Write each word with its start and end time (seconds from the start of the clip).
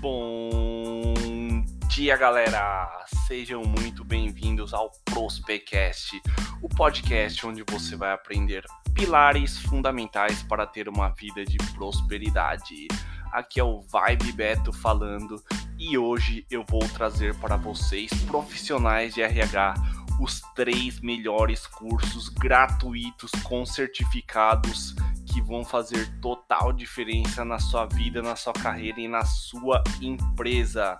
Bom 0.00 1.64
dia, 1.88 2.16
galera! 2.16 2.88
Sejam 3.26 3.64
muito 3.64 4.04
bem-vindos 4.04 4.72
ao 4.72 4.92
Prospecast, 5.04 6.22
o 6.62 6.68
podcast 6.68 7.44
onde 7.44 7.64
você 7.68 7.96
vai 7.96 8.12
aprender 8.12 8.64
pilares 8.94 9.58
fundamentais 9.58 10.40
para 10.44 10.64
ter 10.68 10.88
uma 10.88 11.08
vida 11.08 11.44
de 11.44 11.58
prosperidade. 11.74 12.86
Aqui 13.32 13.58
é 13.58 13.64
o 13.64 13.80
Vibe 13.80 14.32
Beto 14.32 14.72
falando 14.72 15.42
e 15.76 15.98
hoje 15.98 16.46
eu 16.48 16.64
vou 16.68 16.88
trazer 16.90 17.34
para 17.34 17.56
vocês, 17.56 18.12
profissionais 18.24 19.14
de 19.14 19.22
RH, 19.22 19.74
os 20.20 20.40
três 20.54 21.00
melhores 21.00 21.66
cursos 21.66 22.28
gratuitos 22.28 23.32
com 23.42 23.66
certificados 23.66 24.94
que 25.32 25.40
vão 25.40 25.64
fazer 25.64 26.08
total 26.20 26.72
diferença 26.72 27.44
na 27.44 27.58
sua 27.58 27.86
vida, 27.86 28.22
na 28.22 28.36
sua 28.36 28.52
carreira 28.52 29.00
e 29.00 29.08
na 29.08 29.24
sua 29.24 29.82
empresa. 30.00 30.98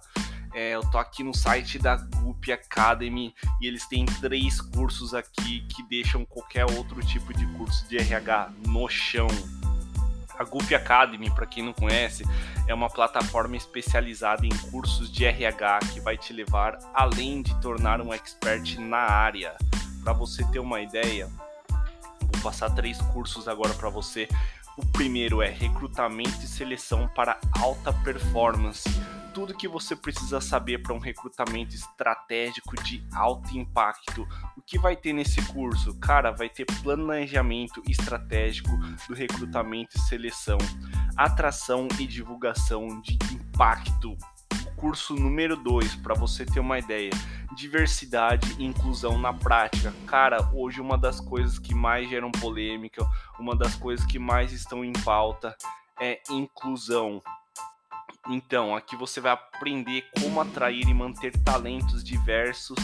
É, 0.54 0.74
eu 0.74 0.80
tô 0.90 0.98
aqui 0.98 1.22
no 1.22 1.34
site 1.34 1.78
da 1.78 1.96
Gup 1.96 2.50
Academy 2.50 3.34
e 3.60 3.66
eles 3.66 3.86
têm 3.86 4.06
três 4.06 4.60
cursos 4.60 5.14
aqui 5.14 5.60
que 5.68 5.82
deixam 5.84 6.24
qualquer 6.24 6.64
outro 6.64 7.00
tipo 7.00 7.34
de 7.34 7.46
curso 7.56 7.86
de 7.88 7.98
RH 7.98 8.50
no 8.66 8.88
chão. 8.88 9.28
A 10.38 10.44
Gup 10.44 10.72
Academy, 10.72 11.30
para 11.30 11.46
quem 11.46 11.64
não 11.64 11.72
conhece, 11.72 12.24
é 12.66 12.72
uma 12.72 12.88
plataforma 12.88 13.56
especializada 13.56 14.46
em 14.46 14.56
cursos 14.70 15.10
de 15.10 15.24
RH 15.24 15.80
que 15.92 16.00
vai 16.00 16.16
te 16.16 16.32
levar 16.32 16.78
além 16.94 17.42
de 17.42 17.54
tornar 17.60 18.00
um 18.00 18.12
expert 18.12 18.78
na 18.78 18.98
área. 18.98 19.56
Para 20.04 20.12
você 20.12 20.44
ter 20.44 20.60
uma 20.60 20.80
ideia, 20.80 21.28
vou 22.38 22.50
passar 22.50 22.70
três 22.70 23.00
cursos 23.00 23.48
agora 23.48 23.74
para 23.74 23.90
você. 23.90 24.28
O 24.76 24.86
primeiro 24.86 25.42
é 25.42 25.48
recrutamento 25.48 26.44
e 26.44 26.46
seleção 26.46 27.08
para 27.08 27.38
alta 27.60 27.92
performance 27.92 28.88
tudo 29.38 29.54
que 29.54 29.68
você 29.68 29.94
precisa 29.94 30.40
saber 30.40 30.82
para 30.82 30.92
um 30.92 30.98
recrutamento 30.98 31.72
estratégico 31.72 32.74
de 32.82 33.06
alto 33.14 33.56
impacto. 33.56 34.26
O 34.56 34.60
que 34.60 34.76
vai 34.76 34.96
ter 34.96 35.12
nesse 35.12 35.40
curso? 35.52 35.94
Cara, 36.00 36.32
vai 36.32 36.48
ter 36.48 36.64
planejamento 36.82 37.80
estratégico 37.88 38.70
do 39.06 39.14
recrutamento 39.14 39.96
e 39.96 40.00
seleção, 40.00 40.58
atração 41.16 41.86
e 42.00 42.06
divulgação 42.08 43.00
de 43.00 43.16
impacto. 43.32 44.16
Curso 44.78 45.16
número 45.16 45.56
2, 45.56 45.96
para 45.96 46.14
você 46.14 46.46
ter 46.46 46.60
uma 46.60 46.78
ideia, 46.78 47.10
diversidade 47.56 48.54
e 48.60 48.64
inclusão 48.64 49.18
na 49.18 49.32
prática. 49.32 49.92
Cara, 50.06 50.48
hoje 50.54 50.80
uma 50.80 50.96
das 50.96 51.20
coisas 51.20 51.58
que 51.58 51.74
mais 51.74 52.08
geram 52.08 52.30
polêmica, 52.30 53.04
uma 53.40 53.56
das 53.56 53.74
coisas 53.74 54.06
que 54.06 54.20
mais 54.20 54.52
estão 54.52 54.84
em 54.84 54.92
pauta 54.92 55.56
é 56.00 56.20
inclusão. 56.30 57.20
Então, 58.30 58.76
aqui 58.76 58.94
você 58.94 59.20
vai 59.20 59.32
aprender 59.32 60.04
como 60.20 60.40
atrair 60.40 60.86
e 60.86 60.94
manter 60.94 61.32
talentos 61.42 62.04
diversos 62.04 62.78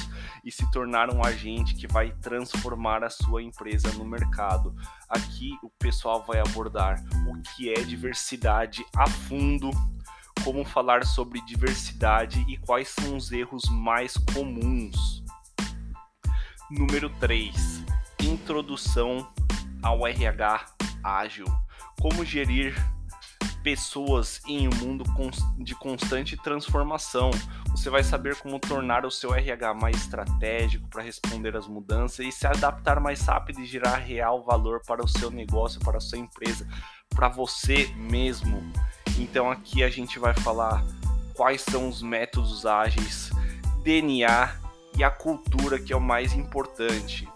e 0.44 0.50
se 0.50 0.68
tornar 0.72 1.14
um 1.14 1.22
agente 1.22 1.76
que 1.76 1.86
vai 1.86 2.10
transformar 2.22 3.04
a 3.04 3.10
sua 3.10 3.40
empresa 3.40 3.92
no 3.92 4.04
mercado. 4.04 4.74
Aqui 5.08 5.56
o 5.62 5.70
pessoal 5.78 6.24
vai 6.24 6.40
abordar 6.40 7.04
o 7.28 7.40
que 7.42 7.70
é 7.70 7.82
diversidade 7.82 8.84
a 8.96 9.06
fundo, 9.06 9.70
como 10.44 10.62
falar 10.62 11.06
sobre 11.06 11.40
diversidade 11.40 12.44
e 12.46 12.58
quais 12.58 12.88
são 12.88 13.16
os 13.16 13.32
erros 13.32 13.64
mais 13.70 14.14
comuns. 14.34 15.24
Número 16.70 17.08
3. 17.18 17.82
Introdução 18.20 19.26
ao 19.82 20.06
RH 20.06 20.66
ágil. 21.02 21.46
Como 21.98 22.24
gerir 22.24 22.74
pessoas 23.64 24.42
em 24.46 24.68
um 24.68 24.74
mundo 24.76 25.04
de 25.58 25.74
constante 25.74 26.36
transformação. 26.36 27.30
Você 27.70 27.88
vai 27.88 28.04
saber 28.04 28.36
como 28.36 28.58
tornar 28.58 29.06
o 29.06 29.10
seu 29.10 29.34
RH 29.34 29.72
mais 29.72 29.96
estratégico 29.96 30.86
para 30.88 31.02
responder 31.02 31.56
às 31.56 31.66
mudanças 31.66 32.26
e 32.26 32.30
se 32.30 32.46
adaptar 32.46 33.00
mais 33.00 33.22
rápido 33.22 33.60
e 33.60 33.66
gerar 33.66 33.96
real 33.96 34.44
valor 34.44 34.82
para 34.86 35.02
o 35.02 35.08
seu 35.08 35.30
negócio, 35.30 35.80
para 35.80 35.96
a 35.96 36.00
sua 36.00 36.18
empresa, 36.18 36.68
para 37.08 37.28
você 37.30 37.86
mesmo. 37.96 38.62
Então 39.18 39.50
aqui 39.50 39.82
a 39.82 39.90
gente 39.90 40.18
vai 40.18 40.34
falar 40.34 40.84
quais 41.34 41.62
são 41.62 41.88
os 41.88 42.02
métodos 42.02 42.66
ágeis, 42.66 43.30
DNA 43.82 44.54
e 44.96 45.04
a 45.04 45.10
cultura 45.10 45.78
que 45.78 45.92
é 45.92 45.96
o 45.96 46.00
mais 46.00 46.32
importante. 46.32 47.28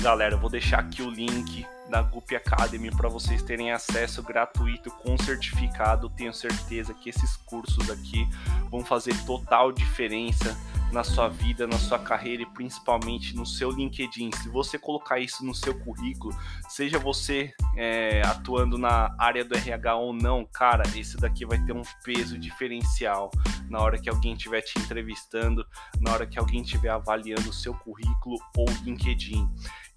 Galera, 0.00 0.34
eu 0.34 0.38
vou 0.38 0.50
deixar 0.50 0.80
aqui 0.80 1.02
o 1.02 1.10
link 1.10 1.66
da 1.90 2.02
Gup 2.02 2.32
Academy 2.32 2.90
para 2.90 3.08
vocês 3.08 3.42
terem 3.42 3.70
acesso 3.70 4.22
gratuito 4.22 4.90
com 4.90 5.16
certificado. 5.18 6.08
Tenho 6.10 6.32
certeza 6.32 6.94
que 6.94 7.10
esses 7.10 7.36
cursos 7.36 7.90
aqui 7.90 8.26
vão 8.70 8.84
fazer 8.84 9.14
total 9.24 9.70
diferença 9.70 10.56
na 10.92 11.02
sua 11.02 11.28
vida, 11.28 11.66
na 11.66 11.78
sua 11.78 11.98
carreira 11.98 12.42
e 12.42 12.46
principalmente 12.46 13.34
no 13.34 13.46
seu 13.46 13.70
LinkedIn. 13.70 14.30
Se 14.32 14.48
você 14.48 14.78
colocar 14.78 15.18
isso 15.18 15.44
no 15.44 15.54
seu 15.54 15.78
currículo, 15.80 16.36
seja 16.68 16.98
você 16.98 17.52
é, 17.76 18.22
atuando 18.22 18.76
na 18.76 19.14
área 19.18 19.44
do 19.44 19.56
RH 19.56 19.96
ou 19.96 20.12
não, 20.12 20.44
cara, 20.44 20.84
esse 20.94 21.16
daqui 21.16 21.46
vai 21.46 21.58
ter 21.64 21.72
um 21.72 21.82
peso 22.04 22.38
diferencial 22.38 23.30
na 23.68 23.80
hora 23.80 23.98
que 23.98 24.10
alguém 24.10 24.34
estiver 24.34 24.60
te 24.60 24.78
entrevistando, 24.78 25.66
na 25.98 26.12
hora 26.12 26.26
que 26.26 26.38
alguém 26.38 26.60
estiver 26.60 26.90
avaliando 26.90 27.48
o 27.48 27.54
seu 27.54 27.74
currículo 27.74 28.36
ou 28.56 28.66
LinkedIn. 28.84 29.48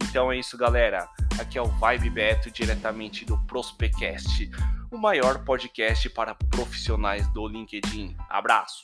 Então 0.03 0.31
é 0.31 0.37
isso, 0.37 0.57
galera. 0.57 1.09
Aqui 1.39 1.57
é 1.57 1.61
o 1.61 1.67
Vibe 1.67 2.09
Beto, 2.09 2.49
diretamente 2.49 3.25
do 3.25 3.37
Prospecast, 3.45 4.49
o 4.89 4.97
maior 4.97 5.43
podcast 5.43 6.09
para 6.11 6.35
profissionais 6.35 7.27
do 7.33 7.45
LinkedIn. 7.45 8.15
Abraços! 8.29 8.83